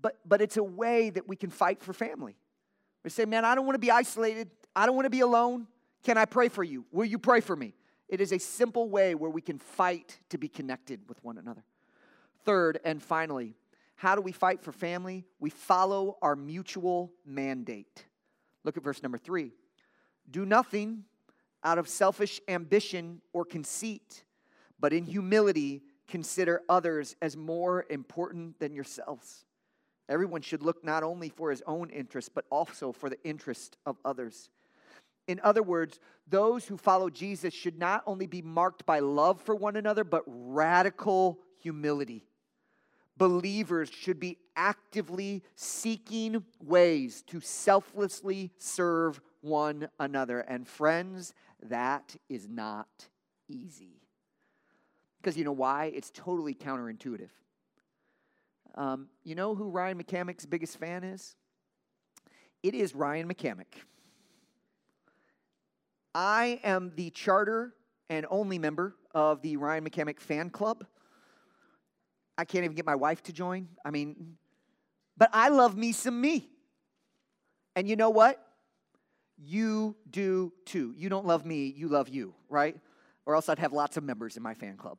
[0.00, 2.36] But, but it's a way that we can fight for family.
[3.04, 4.50] We say, man, I don't want to be isolated.
[4.74, 5.66] I don't want to be alone.
[6.04, 6.84] Can I pray for you?
[6.92, 7.74] Will you pray for me?
[8.08, 11.64] It is a simple way where we can fight to be connected with one another.
[12.44, 13.54] Third, and finally,
[13.94, 15.24] how do we fight for family?
[15.38, 18.04] We follow our mutual mandate.
[18.64, 19.52] Look at verse number three.
[20.30, 21.04] Do nothing
[21.64, 24.24] out of selfish ambition or conceit,
[24.80, 29.44] but in humility, consider others as more important than yourselves.
[30.08, 33.96] Everyone should look not only for his own interest, but also for the interest of
[34.04, 34.50] others.
[35.28, 39.54] In other words, those who follow Jesus should not only be marked by love for
[39.54, 42.26] one another, but radical humility.
[43.16, 50.40] Believers should be actively seeking ways to selflessly serve one another.
[50.40, 53.08] And friends, that is not
[53.48, 54.00] easy.
[55.20, 55.92] Because you know why?
[55.94, 57.30] It's totally counterintuitive.
[58.74, 61.36] Um, you know who Ryan McCammick's biggest fan is?
[62.62, 63.84] It is Ryan McCammick.
[66.14, 67.74] I am the charter
[68.08, 70.84] and only member of the Ryan McCammick fan club.
[72.36, 73.68] I can't even get my wife to join.
[73.84, 74.36] I mean,
[75.16, 76.48] but I love me some me.
[77.76, 78.44] And you know what?
[79.38, 80.94] You do too.
[80.96, 82.76] You don't love me, you love you, right?
[83.26, 84.98] Or else I'd have lots of members in my fan club.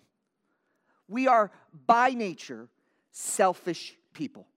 [1.08, 1.52] We are
[1.86, 2.70] by nature
[3.14, 4.48] selfish people.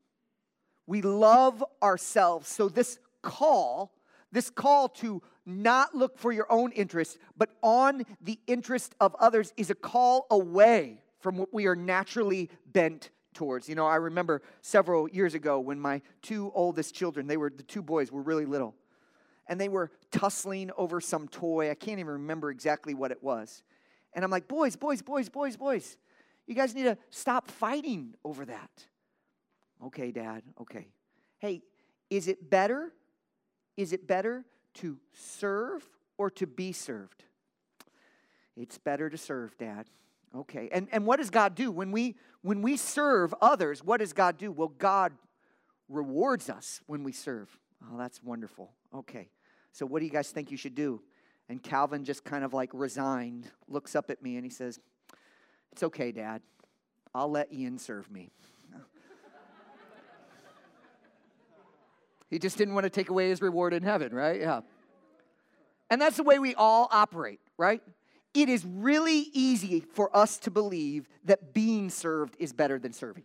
[0.87, 2.49] We love ourselves.
[2.49, 3.93] So, this call,
[4.33, 9.53] this call to not look for your own interest, but on the interest of others,
[9.57, 13.69] is a call away from what we are naturally bent towards.
[13.69, 17.63] You know, I remember several years ago when my two oldest children, they were the
[17.63, 18.75] two boys, were really little,
[19.47, 21.71] and they were tussling over some toy.
[21.71, 23.63] I can't even remember exactly what it was.
[24.13, 25.97] And I'm like, boys, boys, boys, boys, boys,
[26.47, 28.71] you guys need to stop fighting over that.
[29.85, 30.89] Okay, Dad, okay.
[31.39, 31.63] Hey,
[32.09, 32.93] is it better?
[33.77, 37.25] Is it better to serve or to be served?
[38.57, 39.87] It's better to serve, Dad.
[40.35, 40.69] Okay.
[40.73, 41.71] And, and what does God do?
[41.71, 44.53] When we when we serve others, what does God do?
[44.53, 45.13] Well, God
[45.89, 47.59] rewards us when we serve.
[47.91, 48.73] Oh, that's wonderful.
[48.95, 49.29] Okay.
[49.73, 51.03] So what do you guys think you should do?
[51.49, 54.81] And Calvin just kind of like resigned, looks up at me and he says,
[55.77, 56.41] It's okay, Dad.
[57.15, 58.31] I'll let Ian serve me.
[62.31, 64.41] he just didn't want to take away his reward in heaven, right?
[64.41, 64.63] Yeah.
[65.91, 67.83] And that's the way we all operate, right?
[68.33, 73.25] It is really easy for us to believe that being served is better than serving.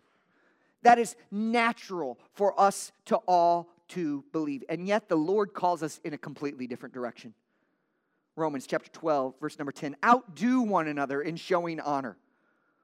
[0.84, 4.66] That is natural for us to all to believe.
[4.68, 7.34] And yet the Lord calls us in a completely different direction.
[8.36, 12.18] Romans chapter 12, verse number 10 outdo one another in showing honor,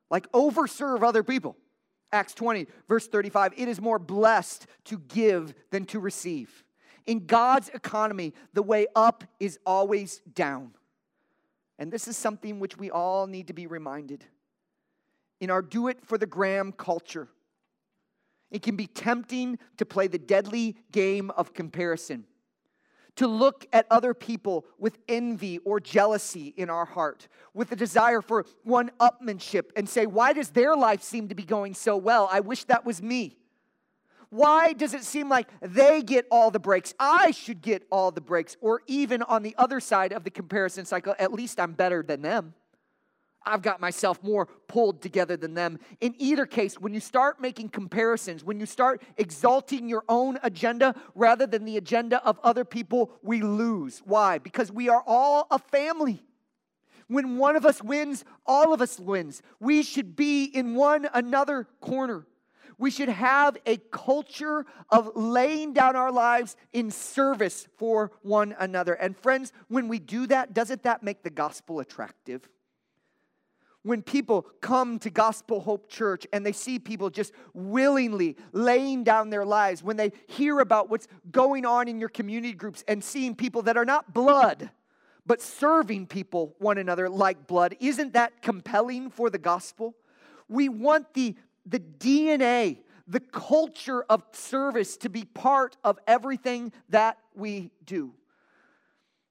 [0.10, 1.56] like overserve other people.
[2.12, 6.64] Acts 20, verse 35 it is more blessed to give than to receive.
[7.06, 10.72] In God's economy, the way up is always down.
[11.80, 14.26] And this is something which we all need to be reminded.
[15.40, 17.28] In our do it for the gram culture,
[18.50, 22.26] it can be tempting to play the deadly game of comparison,
[23.18, 28.22] to look at other people with envy or jealousy in our heart, with a desire
[28.22, 32.30] for one upmanship, and say, Why does their life seem to be going so well?
[32.32, 33.38] I wish that was me.
[34.30, 36.94] Why does it seem like they get all the breaks?
[37.00, 38.58] I should get all the breaks.
[38.60, 42.22] Or even on the other side of the comparison cycle, at least I'm better than
[42.22, 42.54] them.
[43.52, 45.80] I've got myself more pulled together than them.
[46.02, 50.96] In either case, when you start making comparisons, when you start exalting your own agenda
[51.16, 54.02] rather than the agenda of other people, we lose.
[54.06, 54.38] Why?
[54.38, 56.24] Because we are all a family.
[57.08, 59.42] When one of us wins, all of us wins.
[59.60, 62.28] We should be in one another corner.
[62.78, 68.94] We should have a culture of laying down our lives in service for one another.
[68.94, 72.48] And friends, when we do that, doesn't that make the gospel attractive?
[73.88, 79.30] When people come to Gospel Hope Church and they see people just willingly laying down
[79.30, 83.34] their lives, when they hear about what's going on in your community groups and seeing
[83.34, 84.72] people that are not blood,
[85.26, 89.96] but serving people one another like blood, isn't that compelling for the gospel?
[90.50, 97.20] We want the the DNA, the culture of service to be part of everything that
[97.36, 98.14] we do.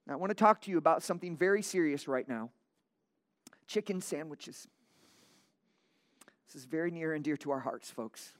[0.07, 2.53] Now, I want to talk to you about something very serious right now
[3.66, 4.68] chicken sandwiches.
[6.46, 8.33] This is very near and dear to our hearts, folks.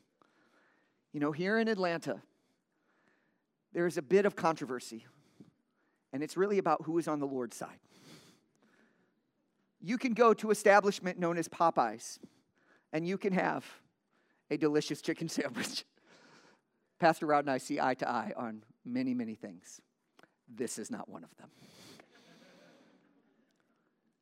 [1.13, 2.21] You know, here in Atlanta,
[3.73, 5.07] there's a bit of controversy,
[6.13, 7.79] and it's really about who is on the Lord's side.
[9.81, 12.19] You can go to establishment known as Popeyes,
[12.93, 13.65] and you can have
[14.51, 15.85] a delicious chicken sandwich.
[16.99, 19.81] Pastor Rod and I see eye to eye on many, many things.
[20.49, 21.51] This is not one of them.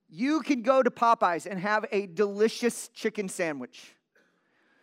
[0.08, 3.94] You can go to Popeyes and have a delicious chicken sandwich.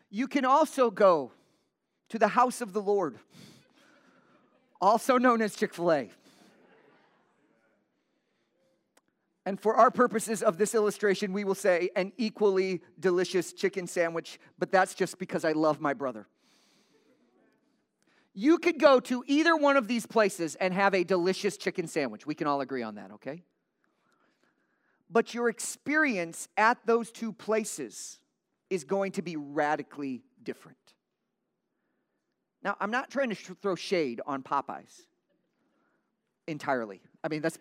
[0.09, 1.31] You can also go
[2.09, 3.17] to the house of the Lord,
[4.81, 6.09] also known as Chick fil A.
[9.45, 14.39] And for our purposes of this illustration, we will say an equally delicious chicken sandwich,
[14.59, 16.27] but that's just because I love my brother.
[18.33, 22.25] You could go to either one of these places and have a delicious chicken sandwich.
[22.25, 23.43] We can all agree on that, okay?
[25.11, 28.19] But your experience at those two places
[28.69, 30.77] is going to be radically different.
[32.63, 35.01] Now, I'm not trying to sh- throw shade on Popeyes
[36.47, 37.01] entirely.
[37.23, 37.59] I mean, that's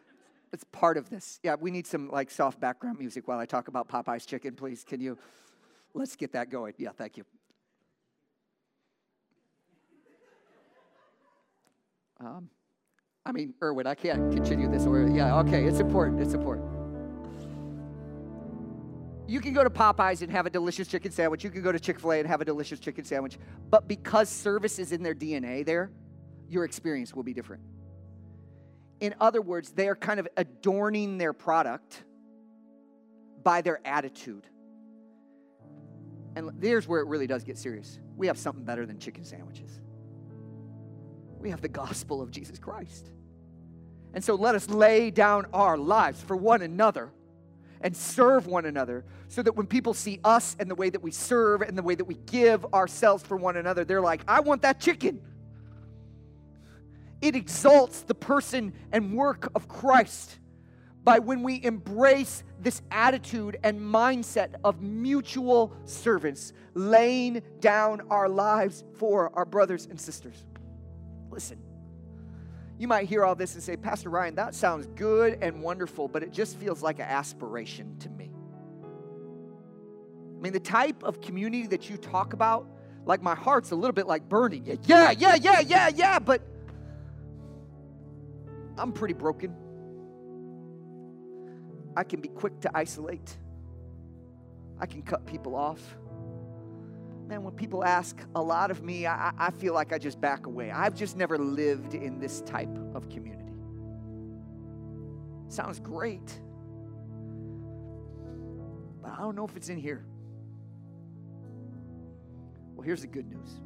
[0.50, 1.38] that's part of this.
[1.42, 4.82] Yeah, we need some like soft background music while I talk about Popeye's chicken, please.
[4.82, 5.16] Can you
[5.94, 6.74] let's get that going?
[6.78, 7.24] Yeah, thank you.
[12.20, 12.50] Um,
[13.24, 14.86] I mean, Erwin, I can't continue this.
[14.86, 16.20] Or yeah, okay, it's important.
[16.20, 16.77] It's important.
[19.28, 21.44] You can go to Popeyes and have a delicious chicken sandwich.
[21.44, 23.38] You can go to Chick fil A and have a delicious chicken sandwich.
[23.68, 25.90] But because service is in their DNA there,
[26.48, 27.62] your experience will be different.
[29.00, 32.02] In other words, they are kind of adorning their product
[33.42, 34.46] by their attitude.
[36.34, 39.78] And here's where it really does get serious we have something better than chicken sandwiches.
[41.38, 43.10] We have the gospel of Jesus Christ.
[44.14, 47.10] And so let us lay down our lives for one another
[47.80, 51.10] and serve one another so that when people see us and the way that we
[51.10, 54.62] serve and the way that we give ourselves for one another, they're like, I want
[54.62, 55.20] that chicken.
[57.20, 60.38] It exalts the person and work of Christ
[61.04, 68.84] by when we embrace this attitude and mindset of mutual servants, laying down our lives
[68.94, 70.44] for our brothers and sisters.
[71.30, 71.58] Listen,
[72.78, 76.22] you might hear all this and say, Pastor Ryan, that sounds good and wonderful, but
[76.22, 78.30] it just feels like an aspiration to me.
[80.36, 82.68] I mean, the type of community that you talk about,
[83.04, 84.64] like my heart's a little bit like burning.
[84.84, 86.40] Yeah, yeah, yeah, yeah, yeah, but
[88.76, 89.56] I'm pretty broken.
[91.96, 93.36] I can be quick to isolate.
[94.78, 95.80] I can cut people off.
[97.28, 100.46] Man, when people ask a lot of me, I, I feel like I just back
[100.46, 100.70] away.
[100.70, 103.52] I've just never lived in this type of community.
[105.48, 106.40] Sounds great,
[109.02, 110.06] but I don't know if it's in here.
[112.74, 113.60] Well, here's the good news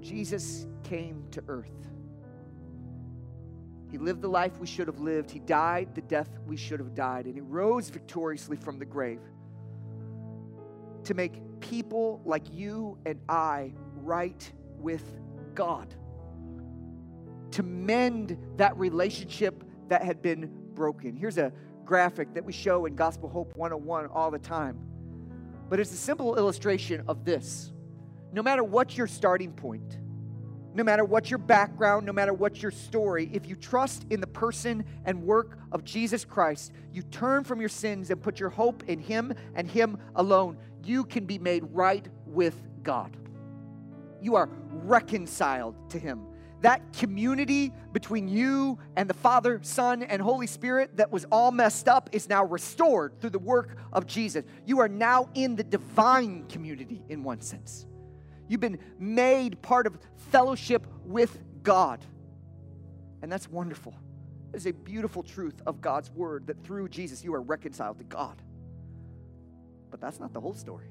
[0.00, 1.90] Jesus came to earth
[3.90, 5.30] he lived the life we should have lived.
[5.30, 7.26] He died the death we should have died.
[7.26, 9.20] And he rose victoriously from the grave
[11.04, 15.04] to make people like you and I right with
[15.54, 15.94] God,
[17.52, 21.16] to mend that relationship that had been broken.
[21.16, 21.52] Here's a
[21.84, 24.78] graphic that we show in Gospel Hope 101 all the time.
[25.68, 27.72] But it's a simple illustration of this.
[28.32, 29.98] No matter what your starting point,
[30.72, 34.26] no matter what your background, no matter what your story, if you trust in the
[34.26, 38.84] person and work of Jesus Christ, you turn from your sins and put your hope
[38.86, 43.16] in Him and Him alone, you can be made right with God.
[44.20, 46.26] You are reconciled to Him.
[46.62, 51.88] That community between you and the Father, Son, and Holy Spirit that was all messed
[51.88, 54.44] up is now restored through the work of Jesus.
[54.66, 57.86] You are now in the divine community in one sense.
[58.46, 59.98] You've been made part of
[60.30, 62.04] fellowship with God.
[63.22, 63.94] And that's wonderful.
[64.52, 68.42] It's a beautiful truth of God's word that through Jesus you are reconciled to God.
[69.90, 70.86] But that's not the whole story.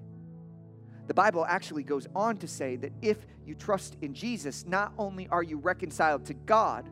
[1.07, 5.27] The Bible actually goes on to say that if you trust in Jesus, not only
[5.29, 6.87] are you reconciled to God,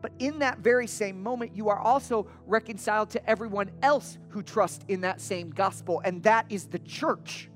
[0.00, 4.84] but in that very same moment, you are also reconciled to everyone else who trusts
[4.88, 7.50] in that same gospel, and that is the church.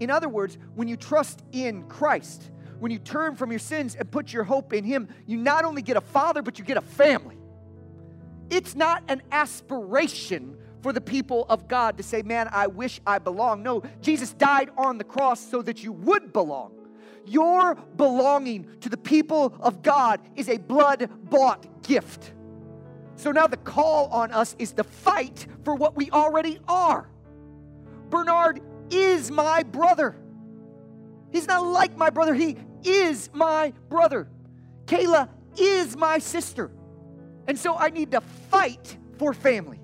[0.00, 4.08] In other words, when you trust in Christ, when you turn from your sins and
[4.10, 6.82] put your hope in Him, you not only get a father, but you get a
[6.82, 7.36] family.
[8.50, 13.18] It's not an aspiration for the people of God to say, Man, I wish I
[13.18, 13.62] belonged.
[13.62, 16.72] No, Jesus died on the cross so that you would belong.
[17.26, 22.32] Your belonging to the people of God is a blood bought gift.
[23.16, 27.10] So now the call on us is to fight for what we already are.
[28.08, 28.60] Bernard
[28.90, 30.16] is my brother.
[31.30, 34.28] He's not like my brother, he is my brother.
[34.86, 36.70] Kayla is my sister.
[37.46, 39.77] And so I need to fight for family,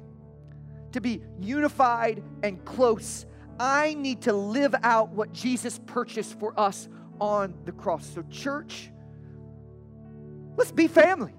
[0.95, 3.27] to be unified and close.
[3.59, 6.89] I need to live out what Jesus purchased for us
[7.21, 8.07] on the cross.
[8.07, 8.91] So, church,
[10.57, 11.35] let's be family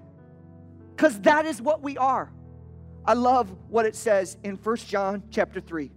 [0.94, 2.30] because that is what we are.
[3.06, 5.90] I love what it says in First John chapter 3.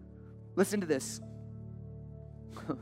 [0.56, 1.20] Listen to this.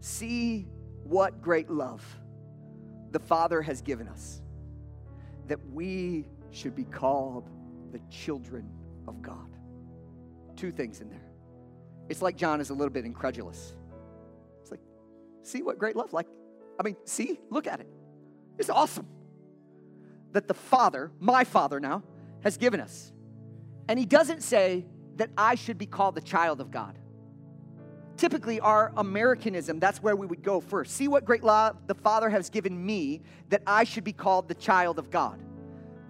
[0.00, 0.66] See
[1.04, 2.04] what great love
[3.12, 4.42] the Father has given us
[5.46, 7.48] that we should be called
[7.92, 8.68] the children
[9.08, 9.49] of God.
[10.56, 11.30] Two things in there.
[12.08, 13.74] It's like John is a little bit incredulous.
[14.60, 14.80] It's like,
[15.42, 16.26] see what great love, like,
[16.78, 17.88] I mean, see, look at it.
[18.58, 19.06] It's awesome
[20.32, 22.02] that the Father, my Father now,
[22.42, 23.12] has given us.
[23.88, 24.86] And he doesn't say
[25.16, 26.98] that I should be called the child of God.
[28.16, 30.92] Typically, our Americanism, that's where we would go first.
[30.92, 34.54] See what great love the Father has given me that I should be called the
[34.54, 35.42] child of God.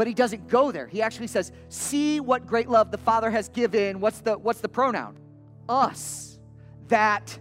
[0.00, 0.86] But he doesn't go there.
[0.86, 4.00] He actually says, See what great love the Father has given.
[4.00, 5.18] What's the, what's the pronoun?
[5.68, 6.38] Us.
[6.88, 7.38] That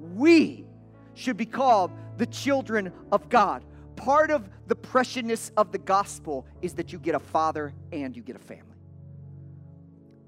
[0.00, 0.66] we
[1.14, 3.64] should be called the children of God.
[3.94, 8.22] Part of the preciousness of the gospel is that you get a father and you
[8.24, 8.64] get a family.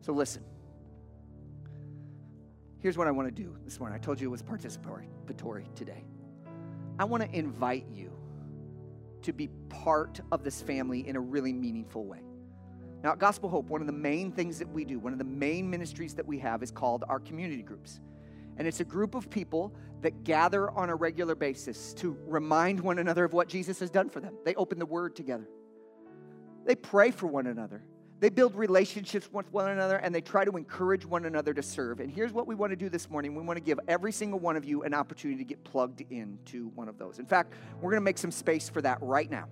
[0.02, 0.44] So listen.
[2.78, 3.98] Here's what I want to do this morning.
[3.98, 6.04] I told you it was participatory today.
[7.00, 8.11] I want to invite you
[9.22, 12.20] to be part of this family in a really meaningful way.
[13.02, 15.24] Now, at Gospel Hope, one of the main things that we do, one of the
[15.24, 18.00] main ministries that we have is called our community groups.
[18.56, 22.98] And it's a group of people that gather on a regular basis to remind one
[22.98, 24.34] another of what Jesus has done for them.
[24.44, 25.48] They open the Word together,
[26.64, 27.82] they pray for one another,
[28.22, 31.98] they build relationships with one another, and they try to encourage one another to serve.
[31.98, 34.38] And here's what we want to do this morning we want to give every single
[34.38, 37.18] one of you an opportunity to get plugged into one of those.
[37.18, 39.48] In fact, we're going to make some space for that right now.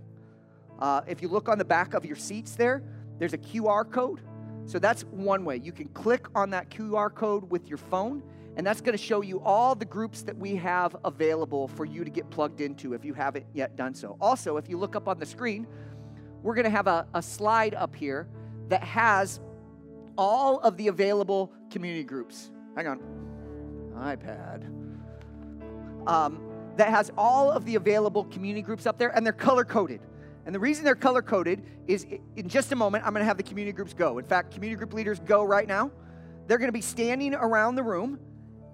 [0.79, 2.85] Uh, if you look on the back of your seats there,
[3.19, 4.21] there's a QR code.
[4.67, 5.57] So that's one way.
[5.57, 8.23] You can click on that QR code with your phone
[8.57, 12.05] and that's going to show you all the groups that we have available for you
[12.05, 14.17] to get plugged into if you haven't yet done so.
[14.21, 15.67] Also, if you look up on the screen,
[16.45, 18.29] we're going to have a, a slide up here
[18.71, 19.41] that has
[20.17, 22.51] all of the available community groups.
[22.75, 23.01] Hang on,
[23.95, 24.65] iPad.
[26.09, 26.41] Um,
[26.77, 30.01] that has all of the available community groups up there, and they're color coded.
[30.47, 32.07] And the reason they're color coded is
[32.37, 34.19] in just a moment, I'm to have the community groups go.
[34.19, 35.91] In fact, community group leaders go right now.
[36.47, 38.19] They're to be standing around the room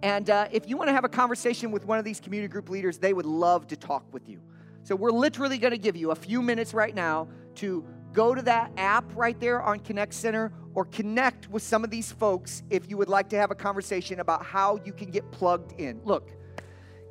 [0.03, 2.69] and uh, if you want to have a conversation with one of these community group
[2.69, 4.41] leaders, they would love to talk with you.
[4.83, 7.85] So we're literally to give you a few minutes right now to
[8.17, 12.11] go to that app right there on Connect Center or connect with some of these
[12.11, 15.79] folks if you would like to have a conversation about how you can get plugged
[15.79, 16.01] in.
[16.03, 16.33] Look,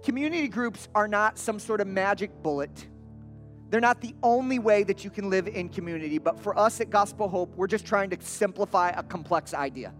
[0.04, 2.88] community groups are not some sort of magic bullet.
[3.70, 6.90] They're not the only way that you can live in community, but for us at
[6.90, 9.94] Gospel Hope, we're just trying to simplify a complex idea.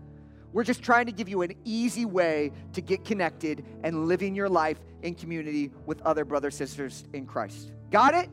[0.54, 4.50] We're just trying to give you an easy way to get connected and living your
[4.50, 7.72] life in community with other brothers and sisters in Christ.
[7.92, 8.30] Got it?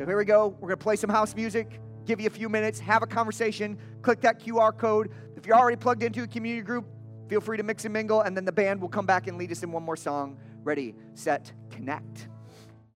[0.00, 0.56] So here we go.
[0.60, 3.76] We're going to play some house music, give you a few minutes, have a conversation,
[4.00, 5.10] click that QR code.
[5.36, 6.86] If you're already plugged into a community group,
[7.28, 9.52] feel free to mix and mingle, and then the band will come back and lead
[9.52, 10.38] us in one more song.
[10.64, 12.29] Ready, set, connect.